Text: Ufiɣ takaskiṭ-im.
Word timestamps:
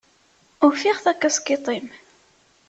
Ufiɣ 0.67 0.97
takaskiṭ-im. 1.03 1.87